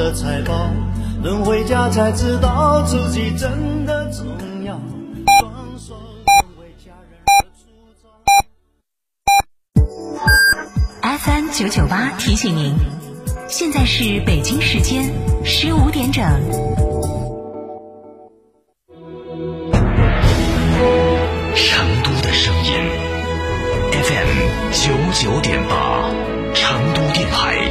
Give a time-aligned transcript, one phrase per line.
[0.00, 0.70] 的财宝，
[1.22, 4.24] 等回家才知道自己真的重
[4.64, 4.80] 要。
[5.42, 5.94] 双手
[6.58, 7.68] 为家人而粗
[8.00, 8.08] 糙。
[11.18, 12.74] FM 九九八提醒您，
[13.46, 15.12] 现在是北京时间
[15.44, 16.24] 十五点整。
[21.54, 22.72] 成都的声音
[23.92, 26.08] ，FM 九九点八，
[26.54, 27.69] 成都电台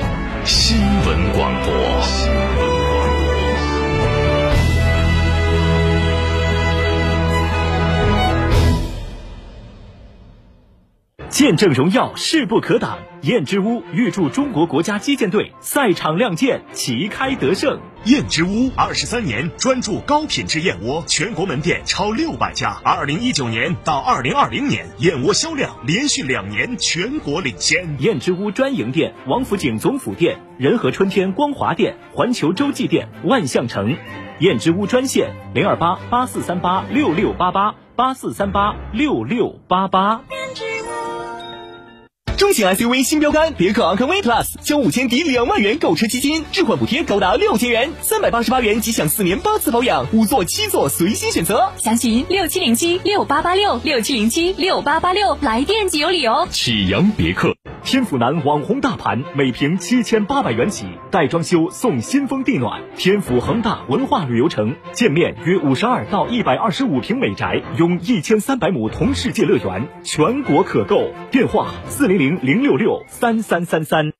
[11.39, 12.99] 见证荣耀，势不可挡。
[13.21, 17.79] 燕之屋预祝中国国家击剑队赛场亮剑，旗开得胜。
[18.03, 22.81] 燕之屋二十三年专注高品质燕窝，全国门店超六百家。
[22.83, 27.87] 二零一九年到二零二零年，燕窝销量连续两年全国领先。
[27.99, 33.95] 燕之屋专营店：王府井总府店、仁和春天光华店、环球洲际店、万象城。
[34.39, 40.21] 燕之屋专线：零二八八四三八六六八八八四三八六六八八。
[42.39, 51.69] 中型 SUV 新标杆别克昂科威 Plus，交五千抵两万元购车基金，置换补贴高达六千元，三百八十八元即享四年八次保养，五座七座随心选择。
[51.75, 56.47] 详询六七零七六八八六六七零七六八八六，来电即有礼哦。
[56.49, 62.81] 启阳别克，天府南网红大盘，每平七千八百元起，带装修送新风地暖。
[62.95, 71.11] 天府恒大文化旅游城，建面约五十二到一百二十五平美宅，拥一千三百亩同世界乐园，全国可购。
[71.29, 72.39] 电话四零零。
[72.41, 74.11] 零六六三三三三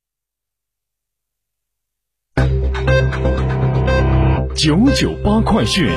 [4.54, 5.90] 九九八快讯。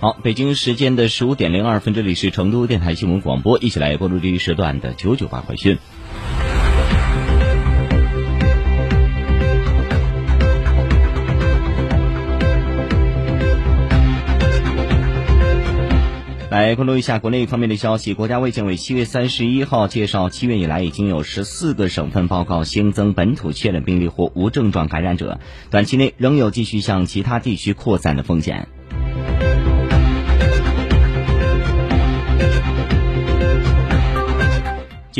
[0.00, 5.76] 好，北京时间的十五点零二分，这里是成都电台新闻广播，一起来关注这一时段的九九八快讯。
[16.50, 18.14] 来关注一下国内方面的消息。
[18.14, 28.66] 国家卫健委七月三十一号介绍，七月以来已经有十四个省份报告新增本土确诊病例或无症状感染者，短期内仍有继续向其他地区扩散的风险。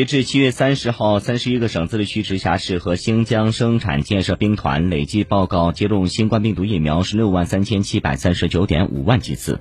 [0.00, 9.60] 截至七月三十号，三十一个省、自治区、直辖市和新疆生产建设兵团累计报告接种新冠病毒疫苗十六万三千七百三十九点五万剂次。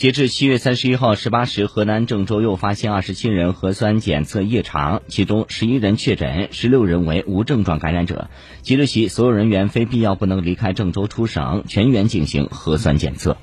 [0.00, 8.30] 截至七月三十一号十八时，河南郑州又发现二十七人核酸检测异常，其中十一人确诊，十六人为无症状感染者。
[8.62, 13.36] 即日起，所有人员非必要不能离开郑州出省，全员进行核酸检测。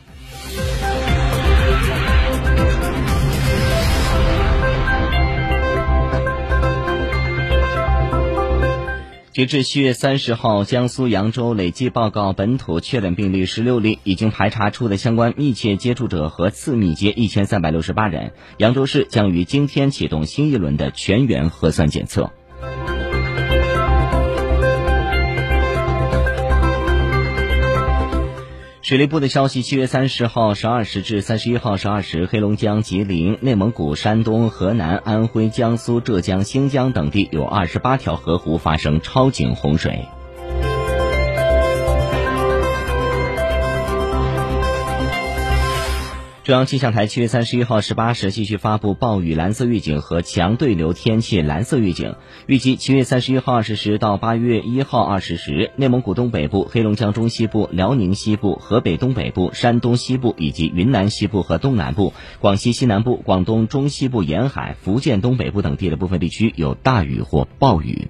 [9.37, 18.31] 截至七月三十号，江苏扬州累计报告本土确诊病例十六例，已经排查出的相关密切接触者和次密接一千三百六十八人。
[18.57, 22.31] 扬州市将于今天启动新一轮的全员核酸检测。
[28.87, 40.05] 水利部的消息：七月三十号十二时至三十一号十二时，黑龙江、吉林、内蒙古、山东、河南、安徽、江苏、浙江、新疆等地有二十八条河湖发生超警洪水。
[46.47, 52.15] 中央气象台七月三十一号十八时继续发布暴雨蓝色预警和强对流天气蓝色预警。
[52.45, 68.07] 预计七月三十一号二十时到八月一号二十时，内蒙古东北部、黑龙江中西部、辽宁西部、河北东北部、山东西部以及云南西部和东南部、广西西南部、广东中西部沿海、福建东北部等地的部分地区有大雨或暴雨。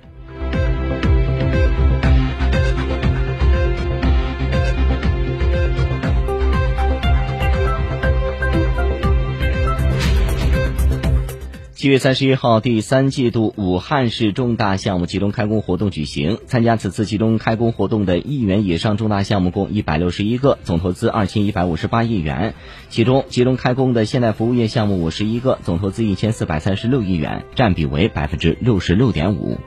[11.78, 16.40] 七月三十一号，第三季度武汉市重大项目集中开工活动举行。
[16.48, 22.56] 参加此次集中开工活动的亿元以上重大项目共一百六十一个，总投资二千一百五十八亿元。
[22.90, 29.60] 其中，集中开工的现代服务业项目五十一个，总投资一千四百三十六亿元，占比为百分之六十六点五。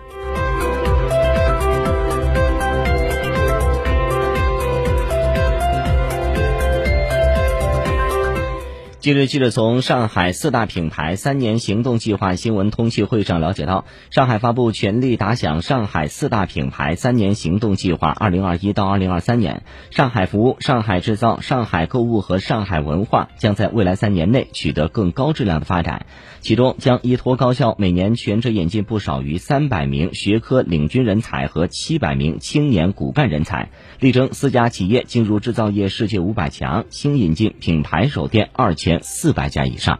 [9.00, 26.04] 近日，记者从上海四大品牌三年行动计划新闻通气会上了解到，上海发布全力打响上海四大品牌三年行动计划（二零二一到二零二三年），上海服务、上海制造、上海购物和上海文化将在未来三年内取得更高质量的发展。
[26.40, 38.89] 其中，将依托高校每年全职引进不少于三百名学科领军人才和七百名青年骨干人才，力争四家企业进入制造业世界五百强，新引进品牌手店二千。
[39.02, 39.98] 四百家以上。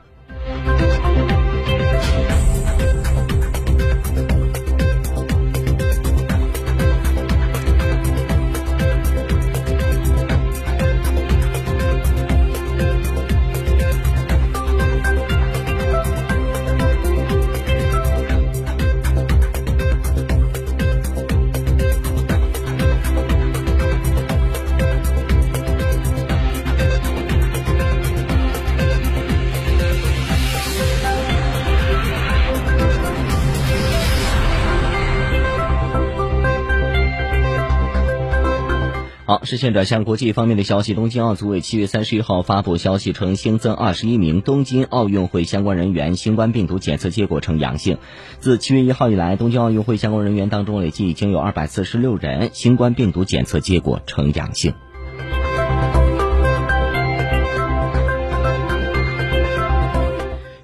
[39.31, 40.93] 好，视线转向国际方面的消息。
[40.93, 47.99] 东京奥组委七月三十一号发布消息称，新增二十一名东京奥运会相关人员新冠病毒检测结果呈阳性。
[48.41, 54.75] 自七月一号以来，东京奥运会相关人员当中累计已经有二百四十六人新冠病毒检测结果呈阳性。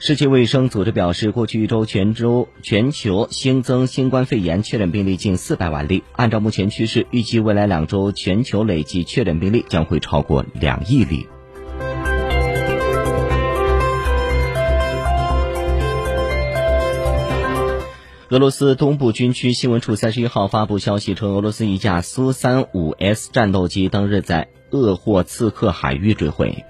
[0.06, 6.04] 世界卫生组织表示，过去一周全周全球新增新冠肺炎确诊病例近四百万例。
[6.12, 11.26] 按照目前趋势，预计未来两周全球累计确诊病例将会超过两亿例。
[18.28, 26.64] 俄罗斯东部军区新闻处三十一号发布消息称，俄罗斯一架苏三五 S 战斗机当日在鄂霍次克海域坠毁。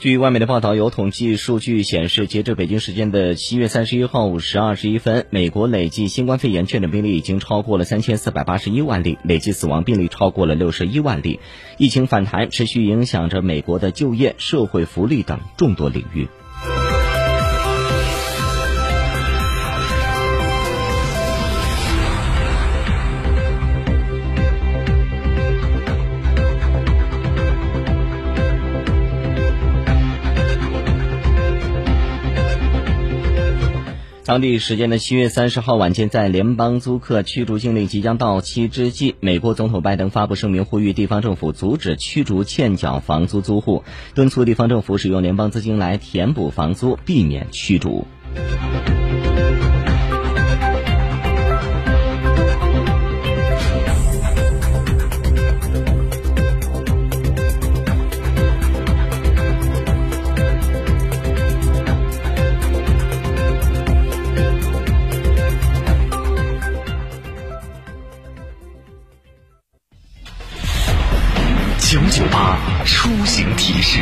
[0.00, 11.38] 据外媒的报道，有统计数据显示，截至北京时间的七月三十一号五时二十一分，美国累计新冠肺炎确诊病例已经超过了三千四百八十一万例，累计死亡病例超过了六十一万例。
[11.76, 16.28] 疫情反弹持续影响着美国的就业、社会福利等众多领域。
[34.30, 43.82] 当地时间的七月三十号晚间，在联邦租客驱逐禁令即将到期之际，美国总统拜登发布声明，呼吁地方政府阻止驱逐欠缴房租租户，
[44.14, 48.06] 敦促地方政府使用联邦资金来填补房租，避免驱逐。
[71.90, 74.00] 九九八出行提示。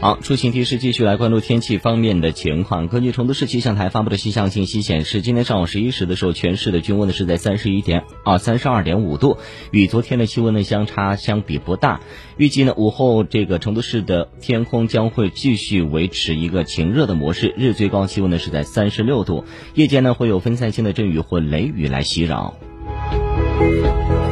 [0.00, 2.86] 好，出行提示继续来关注天气方面的情况。
[2.86, 9.38] 根据成都市气象台发布的气象信息显示，今天上午十一时的时候，全市的均温呢是在三十一点啊三十二点五度，
[9.72, 12.00] 与昨天的气温呢相差相比不大。
[12.36, 19.44] 预计呢午后这个成都市的天空将会继续维持一个晴热的模式，日最高气温呢是在三十六度，
[19.74, 22.54] 夜间呢会有分散性的阵雨或雷雨来袭扰。
[23.58, 24.25] 嗯。